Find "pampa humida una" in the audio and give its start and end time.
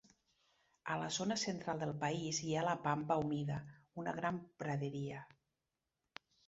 2.89-4.19